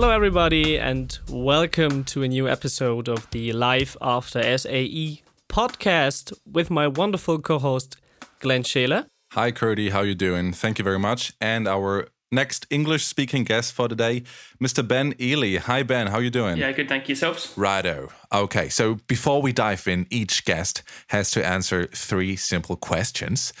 [0.00, 6.70] Hello, everybody, and welcome to a new episode of the Life After SAE podcast with
[6.70, 7.96] my wonderful co-host
[8.38, 9.06] Glenn Shaler.
[9.32, 9.90] Hi, Curdy.
[9.90, 10.52] How you doing?
[10.52, 11.32] Thank you very much.
[11.40, 14.22] And our next English-speaking guest for today,
[14.62, 14.86] Mr.
[14.86, 15.56] Ben Ely.
[15.58, 16.06] Hi, Ben.
[16.06, 16.58] How you doing?
[16.58, 16.88] Yeah, good.
[16.88, 17.52] Thank you, yourselves.
[17.56, 18.10] Righto.
[18.32, 23.52] Okay, so before we dive in, each guest has to answer three simple questions,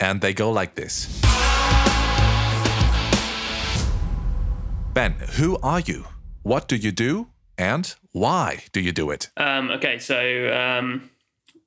[0.00, 1.06] and they go like this.
[4.98, 6.06] Ben, who are you?
[6.42, 7.28] What do you do?
[7.56, 9.30] And why do you do it?
[9.36, 11.08] Um, okay, so um,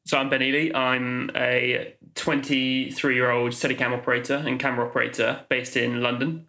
[0.06, 0.78] so I'm Ben Ely.
[0.78, 6.48] I'm a 23 year old Steadicam operator and camera operator based in London.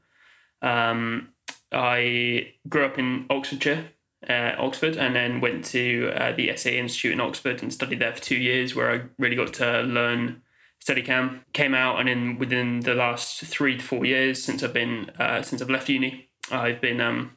[0.61, 1.29] Um,
[1.71, 3.85] I grew up in Oxfordshire,
[4.29, 8.13] uh, Oxford, and then went to uh, the SAE Institute in Oxford and studied there
[8.13, 10.43] for two years, where I really got to learn
[10.85, 11.45] Steadicam.
[11.53, 15.43] Came out, and then within the last three to four years since I've been uh,
[15.43, 17.37] since I've left uni, I've been um,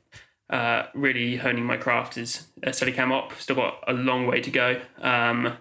[0.50, 3.34] uh, really honing my craft as a Steadicam op.
[3.40, 4.82] Still got a long way to go.
[5.02, 5.58] Um,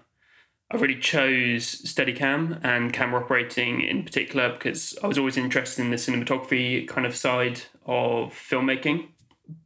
[0.71, 5.91] I really chose Steadicam and camera operating in particular because I was always interested in
[5.91, 9.09] the cinematography kind of side of filmmaking.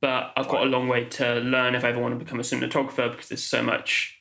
[0.02, 2.44] But I've got a long way to learn if I ever want to become a
[2.44, 4.18] cinematographer because there's so much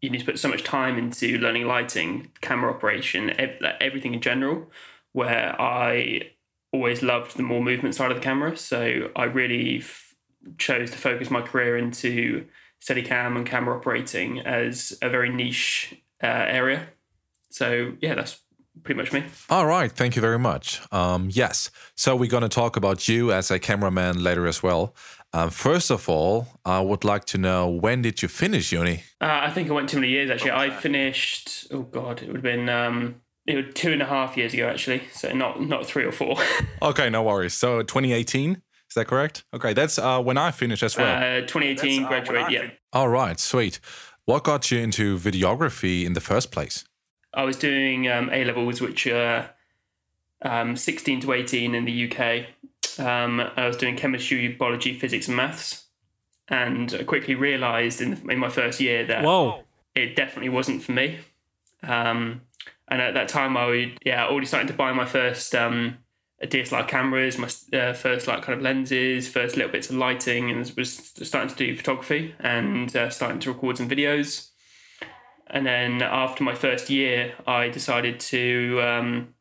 [0.00, 3.30] you need to put so much time into learning lighting, camera operation,
[3.80, 4.70] everything in general.
[5.12, 6.30] Where I
[6.72, 8.56] always loved the more movement side of the camera.
[8.56, 10.14] So I really f-
[10.58, 12.46] chose to focus my career into
[12.80, 16.88] Steadicam and camera operating as a very niche uh, area.
[17.50, 18.40] So yeah, that's
[18.82, 19.24] pretty much me.
[19.50, 20.80] All right, thank you very much.
[20.90, 24.94] Um, yes, so we're going to talk about you as a cameraman later as well.
[25.34, 29.04] Um, first of all, I would like to know when did you finish uni?
[29.20, 30.50] Uh, I think I went too many years actually.
[30.50, 31.66] I finished.
[31.70, 34.68] Oh God, it would have been um, it was two and a half years ago,
[34.68, 35.02] actually.
[35.12, 36.36] So not not three or four.
[36.82, 37.54] okay, no worries.
[37.54, 39.44] So 2018, is that correct?
[39.54, 41.16] Okay, that's uh, when I finished as well.
[41.16, 42.50] Uh, 2018 uh, graduate.
[42.50, 42.70] Yeah.
[42.92, 43.80] All right, sweet.
[44.24, 46.84] What got you into videography in the first place?
[47.34, 49.50] I was doing um, A levels, which are
[50.42, 52.46] um, 16 to 18 in the UK.
[53.04, 55.86] Um, I was doing chemistry, biology, physics, and maths,
[56.48, 59.64] and I quickly realised in, in my first year that Whoa.
[59.94, 61.20] it definitely wasn't for me.
[61.82, 62.42] Um,
[62.92, 65.96] and at that time, I would yeah already starting to buy my first um,
[66.42, 67.48] DSLR cameras, my
[67.78, 71.56] uh, first like kind of lenses, first little bits of lighting, and was starting to
[71.56, 74.50] do photography and uh, starting to record some videos.
[75.46, 79.34] And then after my first year, I decided to um,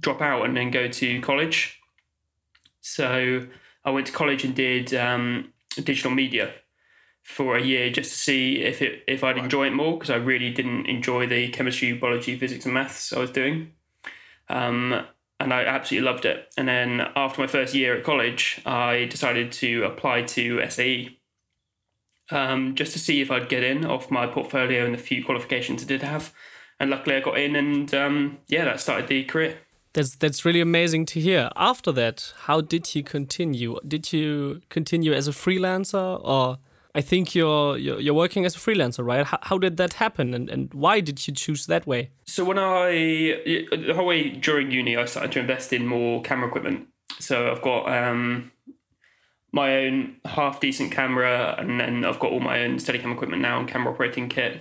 [0.00, 1.80] drop out and then go to college.
[2.80, 3.46] So
[3.84, 5.52] I went to college and did um,
[5.84, 6.54] digital media
[7.22, 10.16] for a year just to see if it if I'd enjoy it more because I
[10.16, 13.72] really didn't enjoy the chemistry, biology, physics, and maths I was doing,
[14.48, 15.06] um,
[15.38, 16.52] and I absolutely loved it.
[16.56, 21.18] And then after my first year at college, I decided to apply to SAE.
[22.30, 25.82] Um, just to see if I'd get in off my portfolio and the few qualifications
[25.82, 26.32] I did have,
[26.80, 29.58] and luckily I got in, and um, yeah, that started the career.
[29.92, 31.50] That's that's really amazing to hear.
[31.56, 33.78] After that, how did you continue?
[33.86, 36.58] Did you continue as a freelancer or?
[36.94, 39.24] I think you're, you're, working as a freelancer, right?
[39.24, 42.10] How, how did that happen, and, and why did you choose that way?
[42.26, 42.90] So when I
[43.72, 46.88] the whole way during uni, I started to invest in more camera equipment.
[47.18, 48.52] So I've got um,
[49.52, 53.58] my own half decent camera, and then I've got all my own Steadicam equipment now
[53.58, 54.60] and camera operating kit.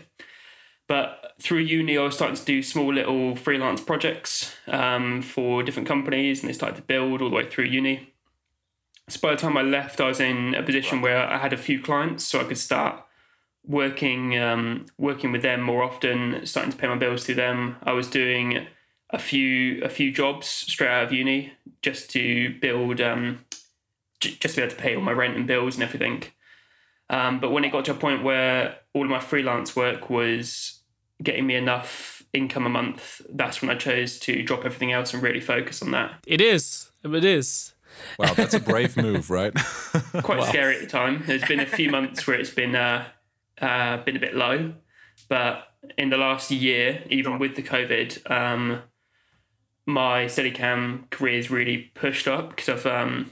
[0.88, 5.88] But through uni, I was starting to do small little freelance projects um, for different
[5.88, 8.11] companies, and they started to build all the way through uni.
[9.12, 11.58] So by the time I left, I was in a position where I had a
[11.58, 13.04] few clients, so I could start
[13.68, 17.76] working um, working with them more often, starting to pay my bills through them.
[17.84, 18.68] I was doing
[19.10, 23.44] a few a few jobs straight out of uni just to build um,
[24.22, 26.24] j- just to be able to pay all my rent and bills and everything.
[27.10, 30.80] Um, but when it got to a point where all of my freelance work was
[31.22, 35.22] getting me enough income a month, that's when I chose to drop everything else and
[35.22, 36.14] really focus on that.
[36.26, 36.90] It is.
[37.04, 37.74] It is.
[38.18, 39.54] Wow, that's a brave move, right?
[40.24, 40.46] Quite wow.
[40.46, 41.24] scary at the time.
[41.26, 43.06] There's been a few months where it's been uh,
[43.62, 44.74] uh, been a bit low,
[45.30, 45.68] but
[45.98, 48.82] in the last year, even with the COVID, um,
[49.86, 53.32] my Steadicam career is really pushed up because I've um,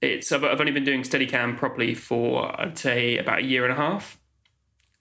[0.00, 3.72] it's I've, I've only been doing Steadicam properly for I'd say about a year and
[3.72, 4.18] a half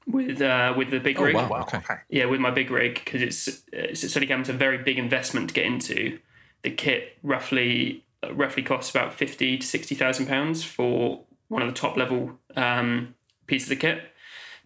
[0.08, 1.36] with uh, with the big oh, rig.
[1.36, 1.98] Wow, okay.
[2.10, 5.66] Yeah, with my big rig because it's, it's Steadicam's a very big investment to get
[5.66, 6.20] into.
[6.64, 11.74] The kit roughly roughly costs about fifty to sixty thousand pounds for one of the
[11.74, 13.16] top level um,
[13.46, 14.02] pieces of kit.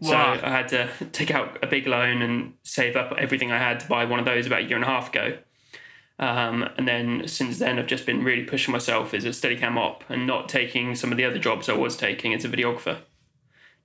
[0.01, 0.39] So wow.
[0.41, 3.87] I had to take out a big loan and save up everything I had to
[3.87, 5.37] buy one of those about a year and a half ago.
[6.19, 10.03] Um, and then since then, I've just been really pushing myself as a Steadicam op
[10.07, 12.99] and not taking some of the other jobs I was taking as a videographer,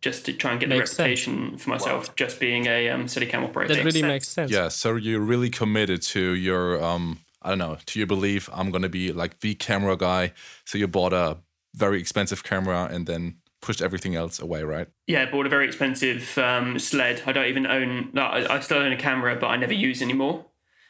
[0.02, 3.42] just to try and get Makes the reputation for myself, just being a um, Steadicam
[3.42, 3.74] operator.
[3.74, 4.50] That really makes sense.
[4.50, 8.70] Yeah, so you're really committed to your um I don't know, to your belief I'm
[8.70, 10.32] gonna be like the camera guy.
[10.64, 11.38] So you bought a
[11.74, 14.88] very expensive camera and then pushed everything else away, right?
[15.06, 17.22] Yeah, I bought a very expensive um, sled.
[17.26, 18.10] I don't even own.
[18.12, 20.46] No, I, I still own a camera, but I never use anymore.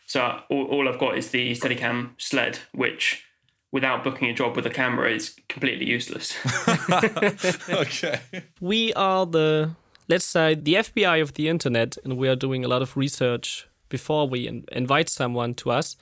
[0.06, 3.24] So all, all I've got is the Steadicam sled, which,
[3.72, 6.34] without booking a job with a camera, is completely useless.
[7.68, 8.20] okay.
[8.60, 9.72] we are the
[10.08, 13.68] let's say the FBI of the internet, and we are doing a lot of research
[13.88, 15.96] before we in- invite someone to us.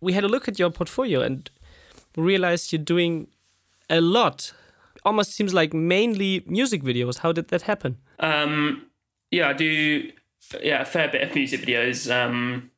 [0.00, 1.50] We had a look at your portfolio and
[2.16, 3.28] realized you're doing
[3.88, 4.52] a lot.
[5.04, 7.18] Almost seems like mainly music videos.
[7.18, 7.98] How did that happen?
[8.18, 8.86] Um,
[9.30, 10.10] yeah, I do.
[10.62, 12.10] Yeah, a fair bit of music videos.
[12.10, 12.70] Um,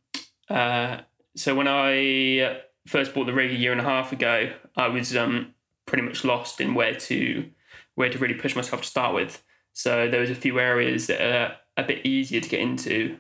[0.49, 0.99] uh,
[1.35, 5.17] so when I first bought the rig a year and a half ago, I was
[5.17, 5.55] um,
[5.87, 7.51] pretty much lost in where to
[7.95, 9.43] where to really push myself to start with.
[9.73, 13.19] So there was a few areas that are a bit easier to get into,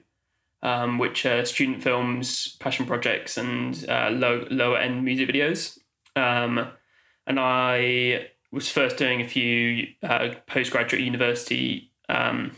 [0.62, 5.78] um, which are student films, passion projects, and uh, low lower end music videos.
[6.14, 6.68] Um,
[7.26, 12.52] and I was first doing a few uh, postgraduate university um,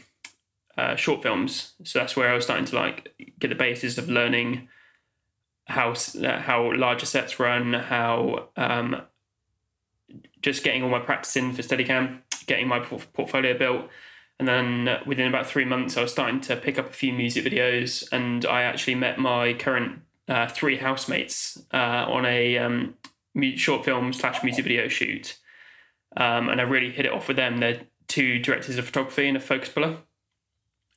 [0.77, 1.75] uh, short films.
[1.85, 4.69] So that's where I was starting to like get the basis of learning
[5.67, 9.03] how uh, how larger sets run, how um,
[10.41, 13.89] just getting all my practice in for Steadicam, getting my portfolio built.
[14.38, 17.12] And then uh, within about three months, I was starting to pick up a few
[17.12, 22.94] music videos, and I actually met my current uh, three housemates uh, on a um,
[23.56, 25.38] short film slash music video shoot,
[26.17, 27.58] um, and I really hit it off with them.
[27.58, 29.99] They're two directors of photography and a focus puller,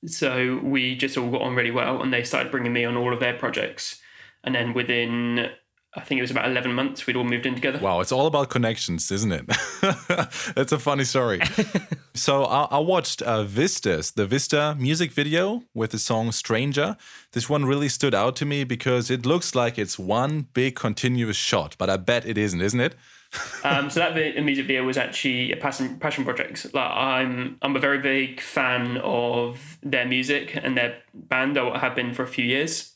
[0.06, 3.14] so we just all got on really well, and they started bringing me on all
[3.14, 4.02] of their projects.
[4.44, 5.52] And then within,
[5.94, 7.80] I think it was about eleven months, we'd all moved in together.
[7.80, 9.46] Wow, it's all about connections, isn't it?
[10.56, 11.42] That's a funny story.
[12.14, 16.96] so I, I watched uh, Vistas, the Vista music video with the song Stranger.
[17.34, 21.38] This one really stood out to me because it looks like it's one big continuous
[21.38, 22.96] shot, but I bet it isn't, isn't it?
[23.64, 26.74] um, so that vi- music video was actually a passion passion project.
[26.74, 31.58] Like I'm I'm a very big fan of their music and their band.
[31.58, 32.91] I have been for a few years.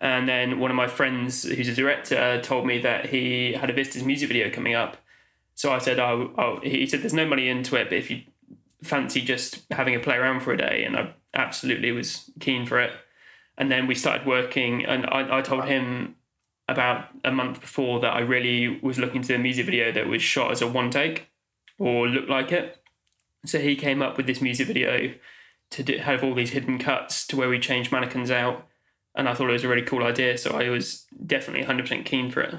[0.00, 3.72] And then one of my friends, who's a director, told me that he had a
[3.72, 4.96] Vistas music video coming up.
[5.54, 8.22] So I said, "Oh, oh." He said, "There's no money into it, but if you
[8.82, 12.80] fancy just having a play around for a day," and I absolutely was keen for
[12.80, 12.92] it.
[13.58, 16.16] And then we started working, and I, I told him
[16.66, 20.22] about a month before that I really was looking to a music video that was
[20.22, 21.28] shot as a one take
[21.78, 22.78] or looked like it.
[23.44, 25.12] So he came up with this music video
[25.70, 28.66] to do, have all these hidden cuts to where we changed mannequins out.
[29.14, 30.38] And I thought it was a really cool idea.
[30.38, 32.54] So I was definitely 100% keen for it.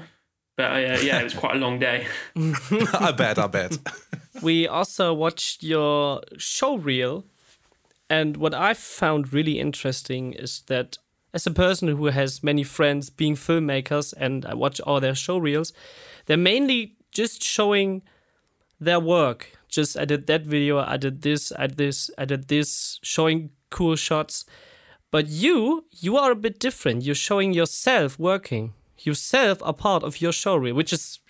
[0.56, 2.06] But uh, yeah, it was quite a long day.
[2.36, 3.78] I bet, I bet.
[4.42, 7.24] we also watched your show reel
[8.08, 10.98] and what i found really interesting is that
[11.34, 15.38] as a person who has many friends being filmmakers and i watch all their show
[15.38, 15.72] reels
[16.26, 18.02] they're mainly just showing
[18.80, 22.48] their work just i did that video i did this i did this i did
[22.48, 24.44] this showing cool shots
[25.12, 30.20] but you you are a bit different you're showing yourself working yourself a part of
[30.20, 31.20] your show reel which is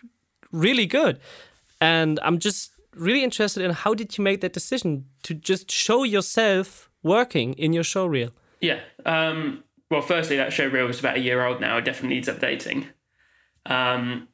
[0.50, 1.20] really good
[1.80, 6.04] and i'm just really interested in how did you make that decision to just show
[6.04, 8.30] yourself working in your show reel
[8.62, 8.80] Yeah.
[9.04, 11.76] Um, well, firstly, that show reel is about a year old now.
[11.76, 12.86] It definitely needs updating.
[13.66, 14.28] Um,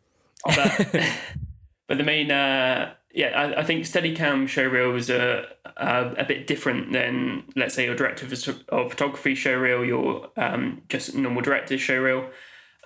[0.44, 0.86] but,
[1.88, 5.44] but the main, uh, yeah, I, I think Steadicam show reel was a,
[5.76, 10.82] a, bit different than, let's say, your director of, of photography show reel, your um,
[10.88, 12.30] just normal director's show reel.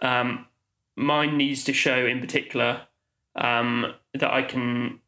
[0.01, 0.47] Um,
[0.97, 2.81] mine needs to show, in particular,
[3.37, 5.01] um, that I can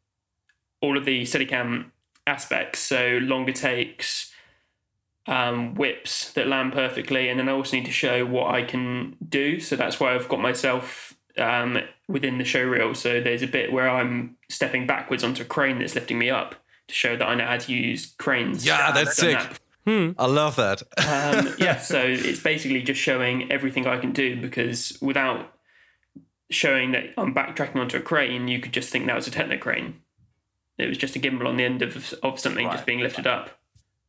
[0.79, 1.89] all of the Steadicam
[2.27, 4.31] aspects, so longer takes,
[5.25, 9.15] um, whips that land perfectly, and then I also need to show what I can
[9.27, 9.59] do.
[9.59, 12.93] So that's why I've got myself um, within the show reel.
[12.95, 16.55] So there's a bit where I'm stepping backwards onto a crane that's lifting me up
[16.87, 18.65] to show that I know how to use cranes.
[18.65, 19.37] Yeah, that's I've sick.
[19.37, 19.59] that.
[20.17, 20.81] I love that.
[20.97, 25.53] Um, yeah, so it's basically just showing everything I can do because without
[26.49, 29.57] showing that I'm backtracking onto a crane, you could just think that was a techno
[29.57, 30.01] crane.
[30.77, 33.51] It was just a gimbal on the end of of something just being lifted up.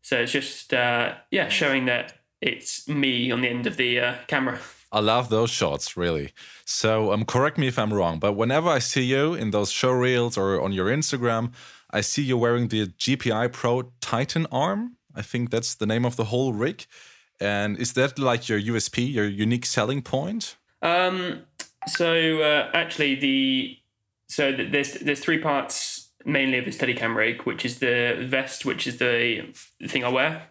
[0.03, 4.15] So it's just uh, yeah, showing that it's me on the end of the uh,
[4.27, 4.59] camera.
[4.93, 6.33] I love those shots, really.
[6.65, 9.91] So, um, correct me if I'm wrong, but whenever I see you in those show
[9.91, 11.53] reels or on your Instagram,
[11.91, 14.97] I see you wearing the GPI Pro Titan arm.
[15.15, 16.87] I think that's the name of the whole rig.
[17.41, 20.57] And is that like your USP, your unique selling point?
[20.83, 21.43] Um,
[21.89, 23.79] so uh, actually, the
[24.29, 28.65] so th- there's there's three parts mainly of the Steadicam rig, which is the vest,
[28.65, 29.53] which is the
[29.87, 30.49] thing I wear.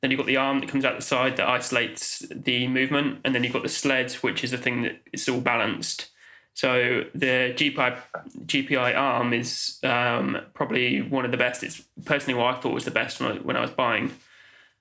[0.00, 3.34] Then you've got the arm that comes out the side that isolates the movement, and
[3.34, 6.10] then you've got the sled, which is the thing that is all balanced.
[6.54, 7.98] So the GPI
[8.46, 11.62] GPI arm is um, probably one of the best.
[11.62, 14.12] It's personally what I thought was the best when I, when I was buying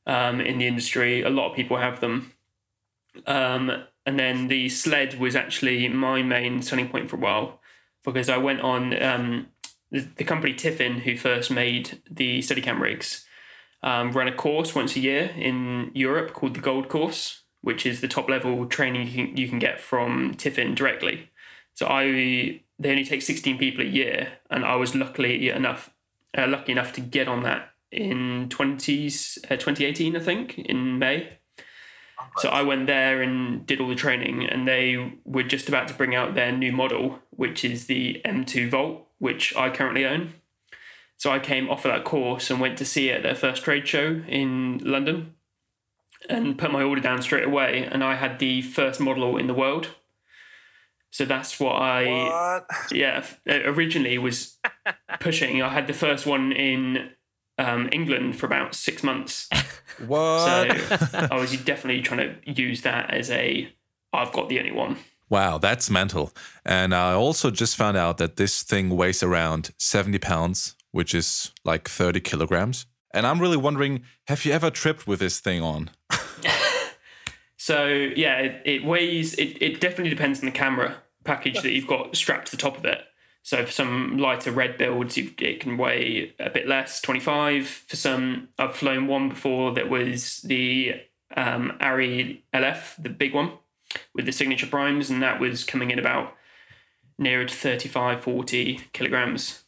[0.08, 1.22] um, in the industry.
[1.22, 2.34] A lot of people have them.
[3.28, 7.60] Um, and then the sled was actually my main selling point for a while
[8.04, 9.48] because I went on um,
[9.92, 13.26] the, the, company Tiffen, who first made the Steadicam rigs,
[13.84, 18.02] um, ran a course once a year in Europe called the Gold Course, which is
[18.02, 21.30] the top level training you can, you can get from Tiffen directly.
[21.76, 25.92] So I they only take 16 people a year, and I was luckily enough
[26.38, 31.40] uh, lucky enough to get on that in 20s, uh, 2018, I think, in May.
[32.38, 35.94] So I went there and did all the training, and they were just about to
[35.94, 40.34] bring out their new model, which is the M2 Volt, which I currently own.
[41.20, 43.64] So I came off of that course and went to see it at their first
[43.64, 45.36] trade show in London
[46.30, 47.84] and put my order down straight away.
[47.84, 49.90] And I had the first model in the world.
[51.12, 52.92] So that's what I, what?
[52.94, 54.58] yeah, originally was
[55.20, 55.62] pushing.
[55.62, 57.12] I had the first one in
[57.58, 59.48] um, England for about six months.
[60.08, 60.40] What?
[60.40, 63.70] So I was definitely trying to use that as a
[64.14, 64.96] I've got the only one.
[65.30, 66.32] Wow, that's mental.
[66.66, 71.52] And I also just found out that this thing weighs around 70 pounds, which is
[71.64, 72.86] like 30 kilograms.
[73.14, 75.92] And I'm really wondering have you ever tripped with this thing on?
[77.58, 81.88] so, yeah, it, it weighs, it, it definitely depends on the camera package that you've
[81.88, 83.04] got strapped to the top of it.
[83.42, 87.68] So for some lighter red builds, it can weigh a bit less, 25.
[87.68, 91.02] For some, I've flown one before that was the
[91.36, 93.54] um, ARRI LF, the big one
[94.14, 96.36] with the signature primes, and that was coming in about
[97.18, 99.64] nearer to 35, 40 kilograms.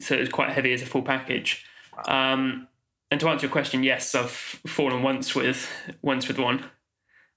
[0.00, 1.64] So it was quite heavy as a full package.
[2.06, 2.68] Um,
[3.10, 5.68] and to answer your question, yes, I've fallen once with
[6.02, 6.64] once with one.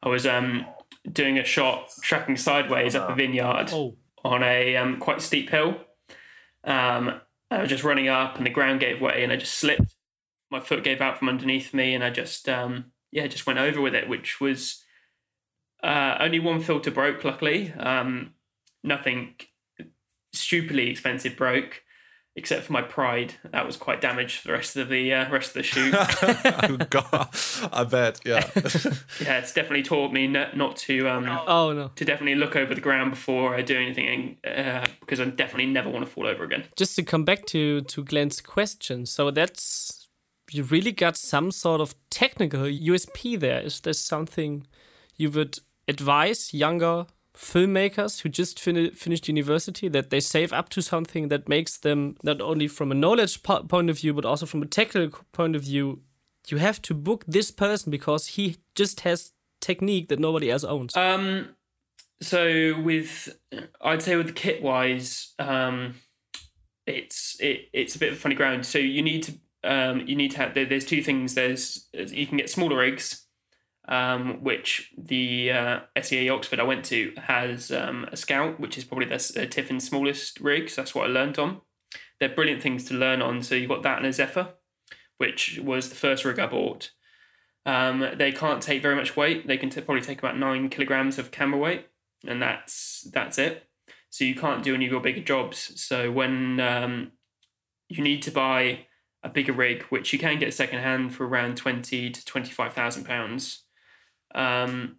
[0.03, 0.65] I was um,
[1.11, 3.69] doing a shot tracking sideways up a vineyard.
[3.71, 5.77] Oh on a um, quite steep hill.
[6.63, 9.95] Um, I was just running up, and the ground gave way, and I just slipped.
[10.49, 13.81] My foot gave out from underneath me, and I just um, yeah, just went over
[13.81, 14.83] with it, which was
[15.83, 17.23] uh, only one filter broke.
[17.23, 18.33] Luckily, um,
[18.83, 19.35] nothing
[20.33, 21.81] stupidly expensive broke
[22.35, 23.35] except for my pride.
[23.51, 25.93] That was quite damaged for the rest of the uh, rest of the shoot.
[25.97, 27.29] oh God,
[27.71, 28.21] I bet.
[28.25, 28.49] Yeah.
[29.21, 32.73] yeah, it's definitely taught me not, not to um oh no to definitely look over
[32.73, 36.43] the ground before I do anything uh, because I definitely never want to fall over
[36.43, 36.65] again.
[36.75, 40.07] Just to come back to to Glenn's question, so that's
[40.51, 43.61] you really got some sort of technical USP there.
[43.61, 44.67] Is there something
[45.15, 50.81] you would advise younger filmmakers who just fin finished university that they save up to
[50.81, 54.45] something that makes them not only from a knowledge po point of view but also
[54.45, 56.01] from a technical point of view
[56.47, 60.95] you have to book this person because he just has technique that nobody else owns.
[60.95, 61.55] Um
[62.21, 63.35] so with
[63.81, 65.95] i'd say with kit wise um
[66.85, 68.65] it's it, it's a bit of funny ground.
[68.65, 69.33] So you need to
[69.63, 71.35] um you need to have there's two things.
[71.35, 73.25] There's you can get smaller rigs
[73.87, 78.83] um, which the uh, SAE Oxford I went to has um, a Scout, which is
[78.83, 80.69] probably the uh, Tiffen's smallest rig.
[80.69, 81.61] So that's what I learned on.
[82.19, 83.41] They're brilliant things to learn on.
[83.41, 84.49] So you've got that and a Zephyr,
[85.17, 86.91] which was the first rig I bought.
[87.65, 89.47] Um, they can't take very much weight.
[89.47, 91.87] They can t- probably take about nine kilograms of camera weight,
[92.25, 93.67] and that's that's it.
[94.09, 95.79] So you can't do any of your bigger jobs.
[95.79, 97.11] So when um,
[97.87, 98.87] you need to buy
[99.23, 102.73] a bigger rig, which you can get second hand for around twenty to twenty five
[102.73, 103.63] thousand pounds,
[104.35, 104.97] um,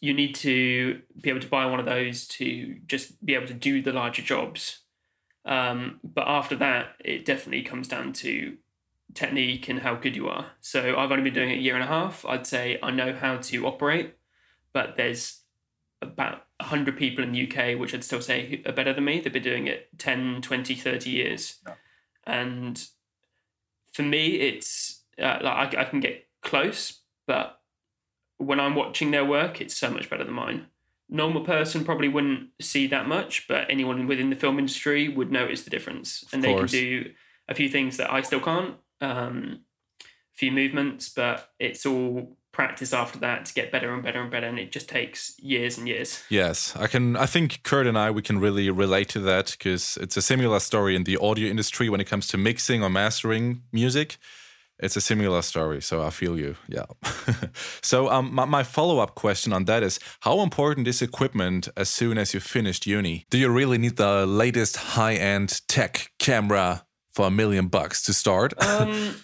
[0.00, 3.54] you need to be able to buy one of those to just be able to
[3.54, 4.80] do the larger jobs.
[5.44, 8.56] Um, but after that, it definitely comes down to
[9.14, 10.52] technique and how good you are.
[10.60, 12.24] So I've only been doing it a year and a half.
[12.26, 14.14] I'd say I know how to operate,
[14.72, 15.40] but there's
[16.02, 19.20] about 100 people in the UK, which I'd still say are better than me.
[19.20, 21.56] They've been doing it 10, 20, 30 years.
[21.66, 21.74] Yeah.
[22.24, 22.86] And
[23.92, 27.60] for me, it's uh, like I, I can get close, but
[28.38, 30.66] when I'm watching their work, it's so much better than mine.
[31.08, 35.62] Normal person probably wouldn't see that much, but anyone within the film industry would notice
[35.62, 37.12] the difference, and they can do
[37.48, 38.74] a few things that I still can't.
[39.00, 39.60] Um,
[40.02, 44.30] a few movements, but it's all practice after that to get better and better and
[44.30, 47.98] better and it just takes years and years yes i can i think kurt and
[47.98, 51.50] i we can really relate to that because it's a similar story in the audio
[51.50, 54.16] industry when it comes to mixing or mastering music
[54.78, 56.56] it's a similar story, so I feel you.
[56.68, 56.84] Yeah.
[57.82, 61.88] so um, my, my follow up question on that is how important is equipment as
[61.88, 63.26] soon as you finished uni?
[63.30, 68.12] Do you really need the latest high end tech camera for a million bucks to
[68.12, 68.52] start?
[68.66, 69.16] Um,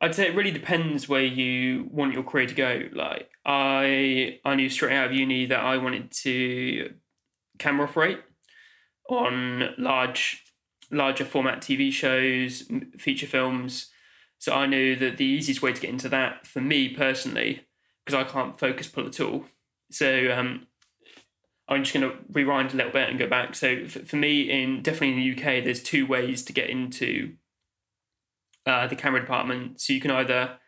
[0.00, 2.82] I'd say it really depends where you want your career to go.
[2.92, 6.94] Like I, I knew straight out of uni that I wanted to
[7.58, 8.20] camera operate
[9.08, 10.44] on large,
[10.90, 13.90] larger format TV shows, feature films
[14.38, 17.66] so I knew that the easiest way to get into that for me personally,
[18.04, 19.46] because I can't focus pull at all.
[19.90, 20.66] So um,
[21.68, 23.54] I'm just going to rewind a little bit and go back.
[23.54, 27.34] So for, for me, in definitely in the UK, there's two ways to get into
[28.66, 29.80] uh, the camera department.
[29.80, 30.58] So you can either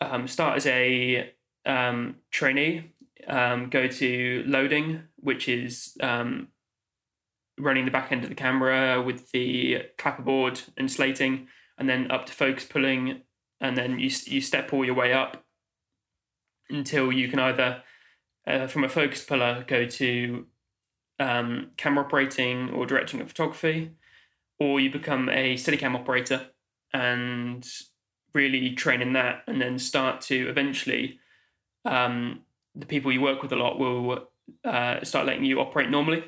[0.00, 1.32] um, start as a
[1.66, 2.92] um, trainee,
[3.26, 6.48] um, go to loading, which is um,
[7.58, 11.48] running the back end of the camera with the clapperboard and slating
[11.80, 13.22] and then up to focus pulling,
[13.60, 15.42] and then you you step all your way up
[16.68, 17.82] until you can either
[18.46, 20.46] uh, from a focus puller go to
[21.18, 23.92] um, camera operating or directing of photography,
[24.58, 26.48] or you become a Steadicam operator
[26.92, 27.66] and
[28.34, 31.18] really train in that, and then start to eventually
[31.84, 32.40] um,
[32.74, 34.28] the people you work with a lot will
[34.64, 36.24] uh, start letting you operate normally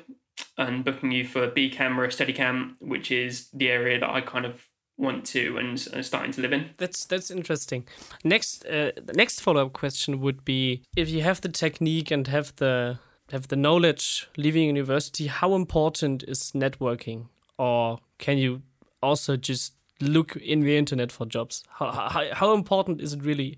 [0.57, 4.63] and booking you for B camera, Steadicam, which is the area that I kind of
[4.97, 6.69] want to and are starting to live in.
[6.77, 7.85] That's that's interesting.
[8.23, 12.27] Next, uh, the next follow up question would be: if you have the technique and
[12.27, 12.99] have the
[13.31, 18.61] have the knowledge leaving university, how important is networking, or can you
[19.01, 21.63] also just look in the internet for jobs?
[21.79, 23.57] How how, how important is it really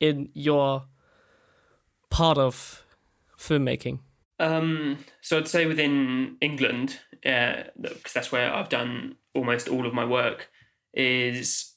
[0.00, 0.84] in your
[2.10, 2.84] part of
[3.36, 4.00] filmmaking?
[4.40, 9.92] Um, so I'd say within England, because uh, that's where I've done almost all of
[9.92, 10.48] my work
[10.92, 11.74] is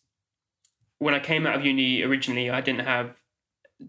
[1.00, 3.18] when I came out of uni originally, I didn't have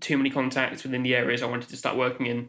[0.00, 2.48] too many contacts within the areas I wanted to start working in.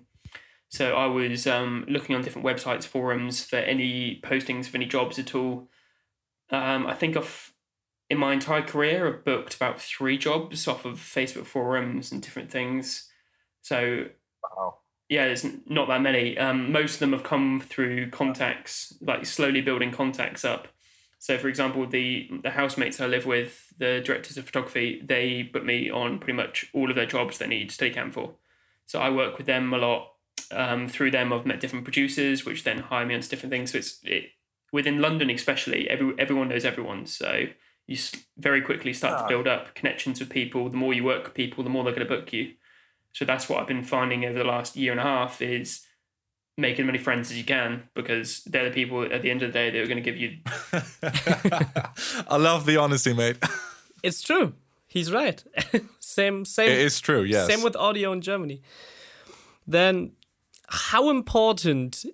[0.69, 5.19] So I was um, looking on different websites, forums for any postings for any jobs
[5.19, 5.69] at all.
[6.49, 7.53] Um, I think I've,
[8.09, 12.49] in my entire career, I've booked about three jobs off of Facebook forums and different
[12.49, 13.09] things.
[13.61, 14.07] So,
[14.43, 14.77] wow.
[15.09, 16.37] yeah, there's not that many.
[16.37, 20.69] Um, most of them have come through contacts, like slowly building contacts up.
[21.23, 25.63] So, for example, the the housemates I live with, the directors of photography, they put
[25.65, 28.33] me on pretty much all of their jobs they need Steadicam for.
[28.87, 30.09] So I work with them a lot.
[30.51, 33.71] Um, through them, I've met different producers, which then hire me onto different things.
[33.71, 34.31] So it's it,
[34.73, 37.05] within London, especially, every everyone knows everyone.
[37.05, 37.45] So
[37.87, 37.97] you
[38.37, 39.27] very quickly start to ah.
[39.29, 40.67] build up connections with people.
[40.67, 42.55] The more you work with people, the more they're going to book you.
[43.13, 45.85] So that's what I've been finding over the last year and a half is
[46.57, 49.49] make as many friends as you can because they're the people at the end of
[49.49, 50.37] the day that are going to give you.
[52.27, 53.37] I love the honesty, mate.
[54.03, 54.53] it's true.
[54.87, 55.43] He's right.
[55.99, 56.69] same, same.
[56.69, 57.23] It is true.
[57.23, 57.47] Yes.
[57.47, 58.61] Same with audio in Germany.
[59.65, 60.11] Then,
[60.67, 62.05] how important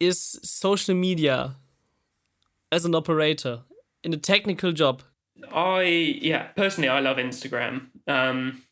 [0.00, 1.56] is social media
[2.70, 3.60] as an operator
[4.02, 5.02] in a technical job?
[5.52, 7.88] I yeah, personally, I love Instagram.
[8.06, 8.62] Um,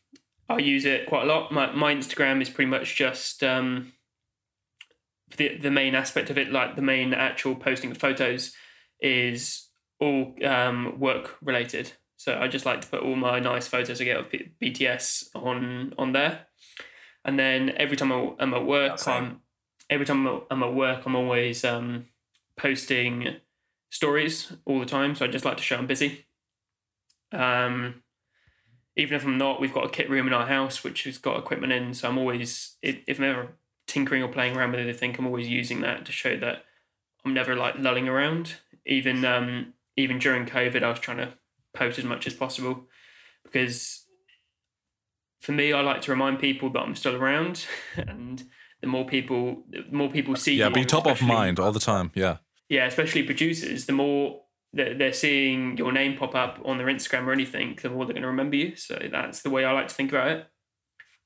[0.49, 1.51] I use it quite a lot.
[1.51, 3.93] My my Instagram is pretty much just um,
[5.37, 8.53] the the main aspect of it, like the main actual posting of photos,
[8.99, 11.93] is all um, work related.
[12.17, 15.93] So I just like to put all my nice photos I get of BTS on
[15.97, 16.47] on there,
[17.25, 19.41] and then every time I'm at work, I'm
[19.89, 22.05] every time I'm at work, I'm always um,
[22.57, 23.37] posting
[23.89, 25.15] stories all the time.
[25.15, 26.25] So I just like to show I'm busy.
[27.31, 28.03] Um,
[28.95, 31.37] even if I'm not, we've got a kit room in our house which has got
[31.37, 31.93] equipment in.
[31.93, 33.57] So I'm always if I'm ever
[33.91, 34.89] tinkering or playing around with it.
[34.89, 36.63] I think I'm always using that to show that
[37.25, 38.55] I'm never like lulling around.
[38.85, 41.33] Even um, even during COVID, I was trying to
[41.73, 42.87] post as much as possible
[43.43, 44.05] because
[45.41, 47.65] for me, I like to remind people that I'm still around,
[47.97, 48.43] and
[48.79, 50.53] the more people, the more people see.
[50.53, 52.11] You, yeah, be top of mind all the time.
[52.13, 52.37] Yeah.
[52.69, 53.85] Yeah, especially producers.
[53.85, 57.89] The more that they're seeing your name pop up on their Instagram or anything, the
[57.89, 58.77] more they're going to remember you.
[58.77, 60.47] So that's the way I like to think about it.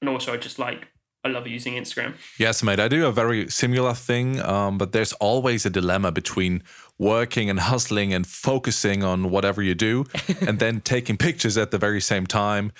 [0.01, 0.87] And also, I just like
[1.25, 2.13] I love using Instagram.
[2.37, 2.79] Yes, mate.
[2.79, 6.61] I do a very similar thing, um, but there's always a dilemma between
[6.99, 10.05] working and hustling and focusing on whatever you do,
[10.47, 12.71] and then taking pictures at the very same time.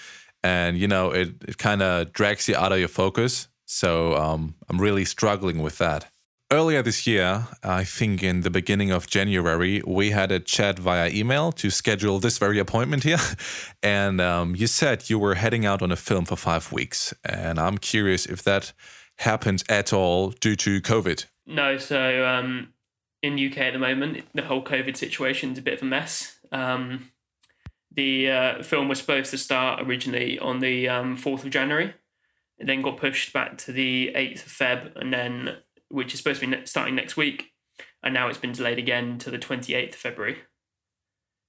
[0.44, 3.48] And you know, it it kind of drags you out of your focus.
[3.66, 6.12] So um, I'm really struggling with that.
[6.52, 11.10] Earlier this year, I think in the beginning of January, we had a chat via
[11.10, 13.18] email to schedule this very appointment here.
[13.82, 17.14] And um, you said you were heading out on a film for five weeks.
[17.24, 18.74] And I'm curious if that
[19.18, 21.26] happened at all due to COVID.
[21.48, 22.74] No, so um,
[23.24, 26.40] in UK at the moment, the whole COVID situation is a bit of a mess.
[26.52, 27.12] Um,
[27.92, 31.94] the uh, film was supposed to start originally on the um, 4th of January.
[32.58, 35.58] It then got pushed back to the 8th of Feb, and then
[35.90, 37.54] which is supposed to be starting next week,
[38.04, 40.38] and now it's been delayed again to the 28th of February.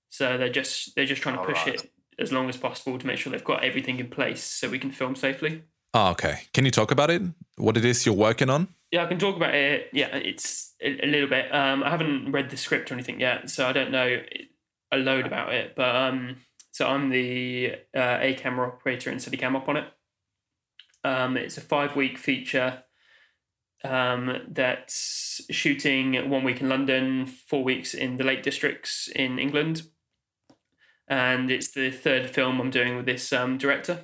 [0.09, 1.75] So they're just they're just trying to push right.
[1.75, 4.79] it as long as possible to make sure they've got everything in place so we
[4.79, 5.65] can film safely.
[5.93, 6.43] Oh, okay.
[6.53, 7.23] Can you talk about it?
[7.57, 8.69] What it is you're working on?
[8.91, 9.89] Yeah, I can talk about it.
[9.93, 11.53] Yeah, it's a, a little bit.
[11.55, 14.21] Um, I haven't read the script or anything yet, so I don't know
[14.93, 15.75] a load about it.
[15.75, 16.37] But um,
[16.73, 19.93] so I'm the uh, A camera operator and Steadicam op on it.
[21.05, 22.83] Um, it's a five week feature
[23.85, 29.83] um, that's shooting one week in London, four weeks in the Lake Districts in England.
[31.09, 34.01] And it's the third film I'm doing with this um, director.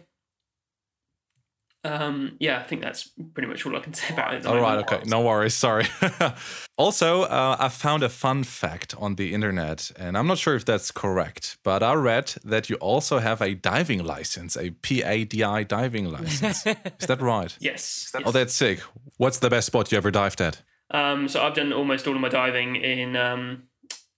[1.85, 4.47] Um, yeah, I think that's pretty much all I can say about it.
[4.47, 5.55] All right, okay, no worries.
[5.55, 5.87] Sorry.
[6.79, 10.65] also, uh, I found a fun fact on the internet, and I'm not sure if
[10.65, 16.05] that's correct, but I read that you also have a diving license, a PADI diving
[16.11, 16.65] license.
[17.01, 17.57] Is that right?
[17.59, 18.13] Yes.
[18.25, 18.79] Oh, that's sick.
[19.17, 20.63] What's the best spot you ever dived at?
[20.93, 23.65] Um, so I've done almost all of my diving in um,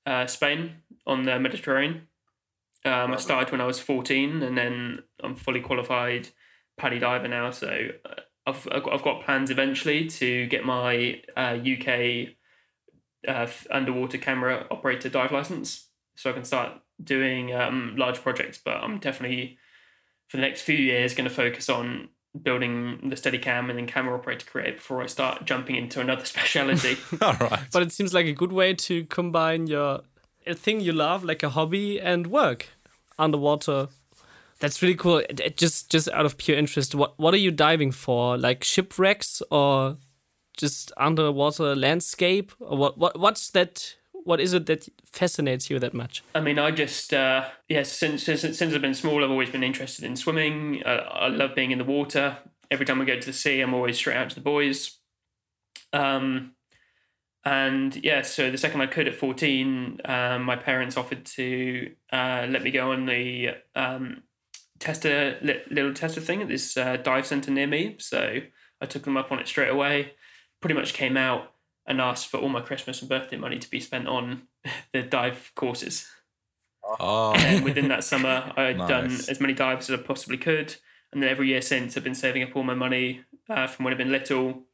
[0.04, 2.08] uh, Spain on the Mediterranean.
[2.84, 6.28] Um, I started when I was 14, and then I'm fully qualified
[6.76, 8.14] PADI diver now, so uh,
[8.46, 12.34] I've I've got plans eventually to get my uh, UK
[13.26, 18.58] uh, underwater camera operator dive license, so I can start doing um, large projects.
[18.62, 19.58] But I'm definitely
[20.28, 22.08] for the next few years going to focus on
[22.42, 26.96] building the Steadicam and then camera operator career before I start jumping into another specialty.
[27.22, 27.60] All right.
[27.72, 30.00] But it seems like a good way to combine your
[30.46, 32.68] a thing you love, like a hobby, and work
[33.18, 33.88] underwater
[34.60, 35.22] that's really cool.
[35.56, 38.38] Just just out of pure interest, what what are you diving for?
[38.38, 39.96] Like shipwrecks or
[40.56, 42.52] just underwater landscape?
[42.60, 43.96] Or what what what's that?
[44.12, 46.24] What is it that fascinates you that much?
[46.34, 47.82] I mean, I just uh, yeah.
[47.82, 50.82] Since, since since I've been small, I've always been interested in swimming.
[50.84, 52.38] Uh, I love being in the water.
[52.70, 54.98] Every time we go to the sea, I'm always straight out to the boys.
[55.92, 56.52] Um,
[57.44, 62.46] and yeah, so the second I could at 14, um, my parents offered to uh,
[62.48, 64.22] let me go on the um,
[64.78, 65.38] tester
[65.70, 67.96] little tester thing at this uh, dive center near me.
[67.98, 68.40] So
[68.80, 70.14] I took them up on it straight away.
[70.60, 71.52] Pretty much came out
[71.86, 74.42] and asked for all my Christmas and birthday money to be spent on
[74.92, 76.06] the dive courses.
[77.00, 77.34] Oh.
[77.34, 78.88] And within that summer, I'd nice.
[78.88, 80.76] done as many dives as I possibly could.
[81.12, 83.94] And then every year since, I've been saving up all my money uh, from when
[83.94, 84.64] I've been little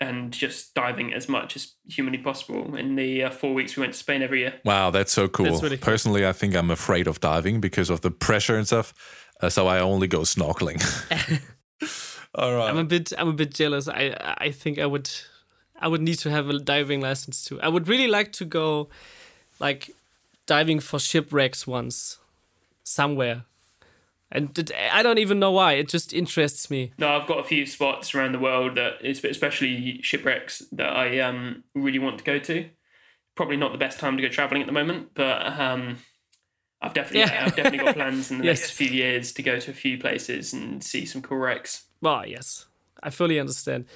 [0.00, 2.74] and just diving as much as humanly possible.
[2.74, 4.54] In the uh, four weeks we went to Spain every year.
[4.64, 5.46] Wow, that's so cool.
[5.46, 5.84] That's really cool.
[5.84, 8.92] Personally, I think I'm afraid of diving because of the pressure and stuff.
[9.40, 10.80] Uh, so I only go snorkeling.
[12.34, 12.68] All right.
[12.68, 13.88] I'm a bit I'm a bit jealous.
[13.88, 15.10] I I think I would
[15.78, 17.60] I would need to have a diving license too.
[17.60, 18.88] I would really like to go
[19.60, 19.90] like
[20.46, 22.18] diving for shipwrecks once
[22.82, 23.44] somewhere.
[24.32, 25.74] And it, I don't even know why.
[25.74, 26.92] It just interests me.
[26.98, 31.62] No, I've got a few spots around the world that, especially shipwrecks, that I um,
[31.74, 32.68] really want to go to.
[33.36, 35.98] Probably not the best time to go traveling at the moment, but um,
[36.84, 37.44] I've definitely, yeah.
[37.46, 38.60] I've definitely got plans in the yes.
[38.60, 41.84] next few years to go to a few places and see some cool wrecks.
[42.02, 42.66] Well, yes,
[43.02, 43.86] I fully understand.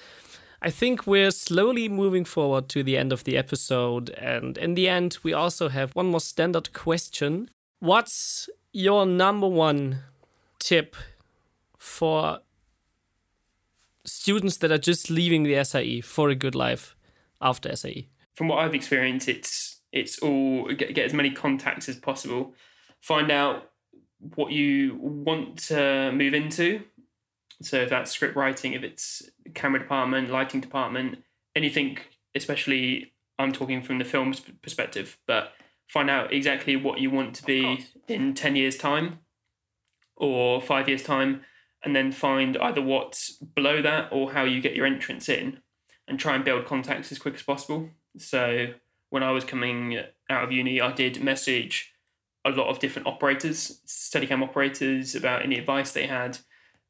[0.63, 4.89] I think we're slowly moving forward to the end of the episode, and in the
[4.89, 7.51] end, we also have one more standard question.
[7.81, 10.01] What's your number one
[10.59, 10.97] tip
[11.77, 12.41] for
[14.07, 16.97] students that are just leaving the SAE for a good life
[17.41, 18.09] after SAE?
[18.35, 22.55] From what I've experienced, it's it's all get, get as many contacts as possible
[23.01, 23.71] find out
[24.35, 26.83] what you want to move into.
[27.63, 29.23] So if that's script writing, if it's
[29.55, 31.23] camera department, lighting department,
[31.55, 31.99] anything,
[32.35, 35.53] especially I'm talking from the film's perspective, but
[35.89, 39.21] find out exactly what you want to be in 10 years time
[40.17, 41.43] or 5 years time
[41.83, 45.61] and then find either what's below that or how you get your entrance in
[46.07, 47.91] and try and build contacts as quick as possible.
[48.17, 48.75] So
[49.11, 51.93] when I was coming out of uni, I did message
[52.45, 56.39] a lot of different operators, Steadicam operators, about any advice they had.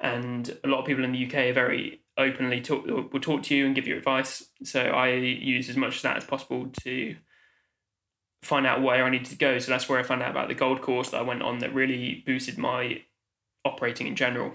[0.00, 3.54] And a lot of people in the UK are very openly talk, will talk to
[3.54, 4.48] you and give you advice.
[4.62, 7.16] So I use as much of that as possible to
[8.42, 9.58] find out where I needed to go.
[9.58, 11.74] So that's where I found out about the gold course that I went on that
[11.74, 13.02] really boosted my
[13.64, 14.54] operating in general.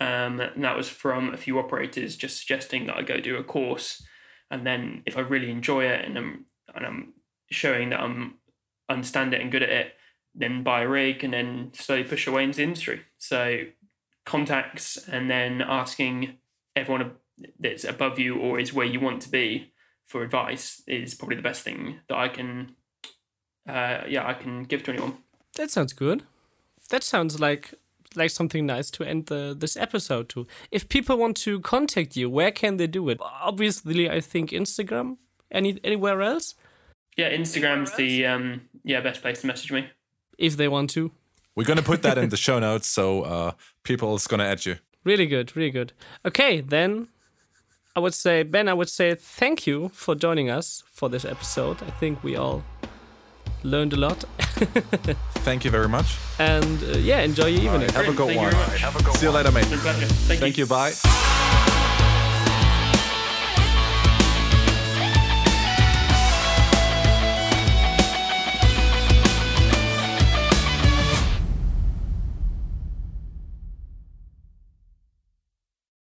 [0.00, 3.44] Um, and that was from a few operators just suggesting that I go do a
[3.44, 4.02] course,
[4.50, 7.12] and then if I really enjoy it and I'm and I'm
[7.50, 8.38] showing that I'm
[8.88, 9.94] understand it and good at it,
[10.34, 13.02] then buy a rig and then slowly push away into the industry.
[13.18, 13.60] So
[14.24, 16.38] contacts and then asking
[16.76, 17.12] everyone
[17.58, 19.72] that's above you or is where you want to be
[20.06, 22.74] for advice is probably the best thing that I can,
[23.68, 25.18] uh, yeah, I can give to anyone.
[25.56, 26.24] That sounds good.
[26.90, 27.74] that sounds like
[28.14, 30.46] like something nice to end the this episode to.
[30.70, 33.18] If people want to contact you, where can they do it?
[33.20, 35.16] Obviously, I think Instagram.
[35.50, 36.54] Any anywhere else?
[37.16, 39.88] Yeah, Instagram's the um, yeah best place to message me.
[40.42, 41.10] If they want to.
[41.56, 43.52] We're gonna put that in the show notes, so uh,
[43.82, 44.76] people is gonna add you.
[45.04, 45.92] Really good, really good.
[46.24, 47.08] Okay, then
[47.96, 51.76] I would say Ben, I would say thank you for joining us for this episode.
[51.82, 52.62] I think we all
[53.64, 54.24] learned a lot.
[55.44, 56.16] Thank you very much.
[56.38, 57.90] And uh, yeah, enjoy your evening.
[57.92, 58.16] Have a Brilliant.
[58.16, 58.68] good Thank you one.
[58.68, 59.16] very much.
[59.16, 59.60] See you later, mate.
[59.62, 60.06] It's been a pleasure.
[60.06, 60.64] Thank, Thank you.
[60.64, 60.68] you.
[60.68, 61.41] Bye.